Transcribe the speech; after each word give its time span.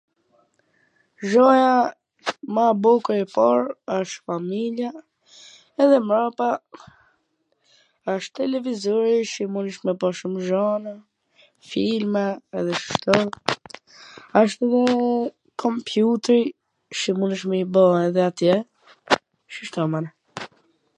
Gjaja 1.29 1.73
ma 2.53 2.65
e 2.73 2.77
bukur 2.83 3.17
e 3.23 3.25
par 3.35 3.59
asht 3.97 4.15
familja 4.27 4.89
edhe 5.81 5.97
mrapa 6.07 6.47
asht 8.11 8.29
televizori 8.39 9.15
se 9.33 9.43
munesh 9.53 9.81
me 9.85 9.93
pa 10.01 10.07
shum 10.17 10.33
gjana, 10.47 10.93
filma 11.69 12.25
edhe 12.59 12.73
si 12.81 12.91
kta, 13.01 13.17
asht 14.39 14.59
dhe 14.71 14.83
kompjuteri 15.63 16.41
qw 16.99 17.11
mundesh 17.19 17.45
me 17.53 17.57
i 17.63 17.69
bo 17.77 17.85
edhe 18.07 18.21
atje, 18.31 18.53
shishta 19.53 19.81
mana. 19.93 20.09